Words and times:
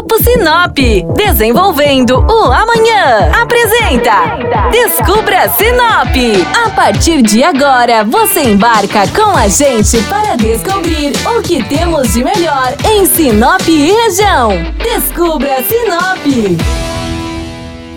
Grupo 0.00 0.16
Sinop, 0.24 0.78
desenvolvendo 1.14 2.20
o 2.20 2.44
amanhã. 2.50 3.30
Apresenta 3.38 4.70
Descubra 4.70 5.46
Sinop. 5.50 6.16
A 6.64 6.70
partir 6.70 7.20
de 7.20 7.44
agora, 7.44 8.02
você 8.02 8.40
embarca 8.44 9.06
com 9.08 9.36
a 9.36 9.46
gente 9.46 10.02
para 10.04 10.36
descobrir 10.36 11.12
o 11.36 11.42
que 11.42 11.62
temos 11.64 12.14
de 12.14 12.24
melhor 12.24 12.74
em 12.90 13.04
Sinop 13.04 13.60
e 13.68 13.92
região. 13.92 14.52
Descubra 14.82 15.62
Sinop. 15.64 16.80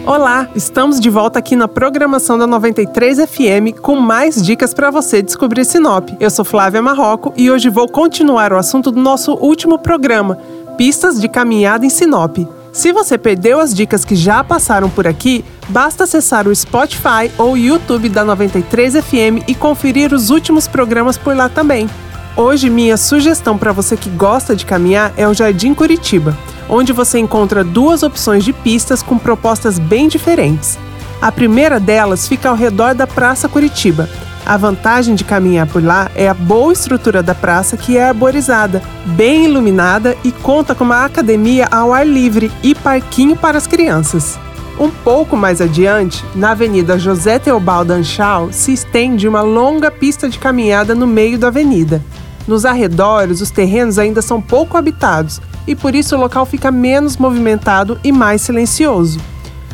Olá, 0.06 0.50
estamos 0.54 1.00
de 1.00 1.10
volta 1.10 1.40
aqui 1.40 1.56
na 1.56 1.66
programação 1.66 2.38
da 2.38 2.46
93 2.46 3.20
FM 3.20 3.80
com 3.82 3.96
mais 3.96 4.44
dicas 4.44 4.74
para 4.74 4.92
você 4.92 5.22
descobrir 5.22 5.64
Sinop. 5.64 6.10
Eu 6.20 6.30
sou 6.30 6.44
Flávia 6.44 6.82
Marroco 6.82 7.34
e 7.38 7.50
hoje 7.50 7.70
vou 7.70 7.88
continuar 7.88 8.52
o 8.52 8.58
assunto 8.58 8.92
do 8.92 9.00
nosso 9.00 9.32
último 9.36 9.80
programa, 9.80 10.38
Pistas 10.78 11.20
de 11.20 11.28
Caminhada 11.28 11.86
em 11.86 11.90
Sinop. 11.90 12.38
Se 12.71 12.92
você 12.92 13.18
perdeu 13.18 13.60
as 13.60 13.73
dicas 13.73 14.04
que 14.04 14.16
já 14.16 14.44
passaram 14.44 14.90
por 14.90 15.05
aqui, 15.05 15.46
basta 15.70 16.05
acessar 16.05 16.48
o 16.48 16.55
Spotify 16.55 17.32
ou 17.38 17.58
YouTube 17.58 18.09
da 18.09 18.23
93 18.23 18.96
FM 18.96 19.48
e 19.48 19.54
conferir 19.54 20.13
os 20.13 20.30
últimos 20.30 20.68
programas 20.68 21.18
por 21.18 21.36
lá 21.36 21.48
também. 21.48 21.90
Hoje, 22.36 22.70
minha 22.70 22.98
sugestão 22.98 23.58
para 23.58 23.72
você 23.72 23.96
que 23.96 24.09
gosta 24.09 24.55
de 24.55 24.66
caminhar 24.66 25.13
é 25.16 25.27
o 25.27 25.34
Jardim 25.34 25.73
Curitiba 25.73 26.36
onde 26.70 26.94
você 26.94 27.20
encontra 27.20 27.63
duas 27.63 28.04
opções 28.04 28.44
de 28.44 28.54
pistas 28.54 29.02
com 29.04 29.18
propostas 29.18 29.77
bem 29.80 30.08
diferentes. 30.08 30.77
A 31.21 31.32
primeira 31.32 31.80
delas 31.80 32.27
fica 32.27 32.49
ao 32.49 32.55
redor 32.55 32.94
da 32.94 33.08
Praça 33.08 33.48
Curitiba. 33.48 34.10
A 34.46 34.58
vantagem 34.58 35.16
de 35.16 35.24
caminhar 35.24 35.66
por 35.68 35.82
lá 35.82 36.12
é 36.16 36.28
a 36.28 36.34
boa 36.34 36.74
estrutura 36.74 37.24
da 37.24 37.34
praça, 37.34 37.78
que 37.78 37.98
é 37.98 38.10
arborizada, 38.10 38.82
bem 39.06 39.46
iluminada 39.46 40.18
e 40.22 40.34
conta 40.34 40.76
com 40.76 40.84
uma 40.84 41.06
academia 41.06 41.68
ao 41.72 41.94
ar 41.94 42.06
livre 42.06 42.52
e 42.62 42.76
parquinho 42.76 43.38
para 43.38 43.58
as 43.58 43.66
crianças. 43.66 44.38
Um 44.78 44.90
pouco 44.90 45.38
mais 45.38 45.62
adiante, 45.62 46.26
na 46.35 46.52
Avenida 46.52 47.00
José 47.00 47.40
Teobaldo 47.40 47.94
Anchal, 47.94 48.52
se 48.52 48.74
estende 48.74 49.27
uma 49.27 49.41
longa 49.41 49.90
pista 49.90 50.27
de 50.27 50.38
caminhada 50.38 50.94
no 50.94 51.07
meio 51.07 51.38
da 51.38 51.48
avenida. 51.48 52.04
Nos 52.46 52.66
arredores, 52.66 53.40
os 53.40 53.50
terrenos 53.50 53.98
ainda 53.98 54.22
são 54.22 54.41
pouco 54.41 54.76
habitados 54.76 55.40
e 55.66 55.74
por 55.74 55.96
isso 55.96 56.18
o 56.18 56.20
local 56.20 56.46
fica 56.46 56.70
menos 56.70 57.16
movimentado 57.16 57.98
e 58.04 58.12
mais 58.12 58.41
silencioso. 58.41 59.20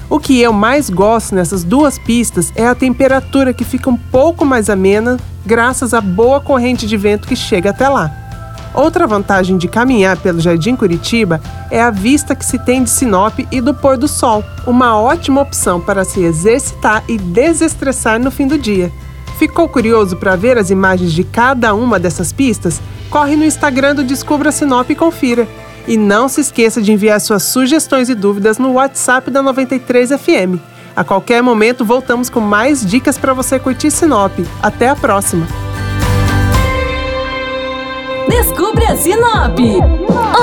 O 0.10 0.20
que 0.20 0.42
eu 0.42 0.52
mais 0.52 0.90
gosto 0.90 1.36
nessas 1.36 1.64
duas 1.64 2.00
pistas 2.00 2.52
é 2.56 2.66
a 2.66 2.74
temperatura 2.74 3.54
que 3.54 3.64
fica 3.64 3.92
um 3.92 3.96
pouco 3.96 4.44
mais 4.44 4.68
amena 4.68 5.18
graças 5.46 5.94
à 5.94 6.02
boa 6.02 6.42
corrente 6.42 6.88
de 6.88 6.98
vento 6.98 7.28
que 7.28 7.36
chega 7.36 7.70
até 7.70 7.88
lá. 7.88 8.12
Outra 8.74 9.06
vantagem 9.06 9.56
de 9.56 9.68
caminhar 9.68 10.18
pelo 10.18 10.40
Jardim 10.40 10.76
Curitiba 10.76 11.40
é 11.70 11.80
a 11.80 11.92
vista 11.92 12.34
que 12.34 12.44
se 12.44 12.58
tem 12.58 12.84
de 12.84 12.90
Sinop 12.90 13.38
e 13.52 13.62
do 13.62 13.72
pôr 13.74 13.98
do 13.98 14.08
sol, 14.08 14.44
uma 14.66 15.00
ótima 15.00 15.42
opção 15.42 15.80
para 15.80 16.04
se 16.04 16.24
exercitar 16.24 17.04
e 17.08 17.16
desestressar 17.18 18.20
no 18.20 18.32
fim 18.32 18.48
do 18.48 18.58
dia. 18.58 18.92
Ficou 19.38 19.70
curioso 19.70 20.18
para 20.18 20.36
ver 20.36 20.58
as 20.58 20.72
imagens 20.72 21.14
de 21.14 21.24
cada 21.24 21.74
uma 21.76 22.00
dessas 22.00 22.34
pistas? 22.34 22.82
Corre 23.12 23.36
no 23.36 23.46
Instagram 23.46 23.96
do 23.96 24.04
Descubra 24.04 24.52
Sinop 24.52 24.90
e 24.90 24.96
confira. 24.96 25.48
E 25.90 25.98
não 25.98 26.30
se 26.30 26.40
esqueça 26.40 26.84
de 26.84 26.92
enviar 26.92 27.20
suas 27.20 27.42
sugestões 27.42 28.10
e 28.10 28.14
dúvidas 28.14 28.60
no 28.60 28.74
WhatsApp 28.74 29.32
da 29.32 29.42
93 29.42 30.12
FM. 30.12 30.62
A 30.96 31.04
qualquer 31.04 31.42
momento 31.42 31.84
voltamos 31.84 32.30
com 32.30 32.40
mais 32.40 32.86
dicas 32.86 33.18
para 33.18 33.34
você 33.34 33.58
curtir 33.58 33.90
Sinop. 33.90 34.38
Até 34.62 34.88
a 34.88 34.96
próxima. 34.96 35.48
Descubra 38.28 38.96
Sinop. 38.98 39.58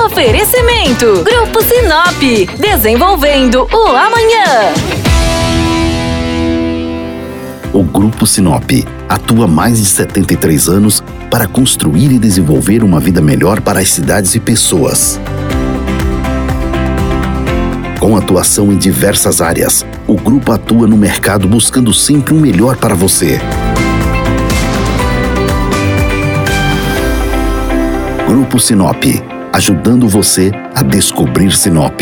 Oferecimento 0.05 1.23
Grupo 1.23 1.63
Sinop, 1.63 2.59
desenvolvendo 2.59 3.65
o 3.71 3.87
amanhã. 3.95 4.73
O 7.71 7.83
Grupo 7.83 8.27
Sinop 8.27 8.69
atua 9.07 9.45
há 9.45 9.47
mais 9.47 9.79
de 9.79 9.85
73 9.85 10.67
anos 10.67 11.01
para 11.29 11.47
construir 11.47 12.11
e 12.11 12.19
desenvolver 12.19 12.83
uma 12.83 12.99
vida 12.99 13.21
melhor 13.21 13.61
para 13.61 13.79
as 13.79 13.89
cidades 13.91 14.35
e 14.35 14.39
pessoas. 14.41 15.19
Com 18.07 18.15
atuação 18.15 18.71
em 18.71 18.77
diversas 18.77 19.41
áreas, 19.41 19.85
o 20.07 20.15
grupo 20.15 20.53
atua 20.53 20.87
no 20.87 20.95
mercado 20.95 21.45
buscando 21.45 21.93
sempre 21.93 22.33
o 22.33 22.37
um 22.37 22.39
melhor 22.39 22.77
para 22.77 22.95
você. 22.95 23.37
Grupo 28.25 28.61
Sinop, 28.61 29.03
ajudando 29.51 30.07
você 30.07 30.53
a 30.73 30.83
descobrir 30.83 31.51
Sinop. 31.51 31.99